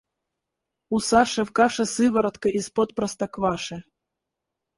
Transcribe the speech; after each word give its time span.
У 0.89 0.97
Саши 1.07 1.43
в 1.45 1.51
каше 1.53 1.85
Сыворотка 1.85 2.49
из-под 2.49 2.95
простокваши. 2.95 3.83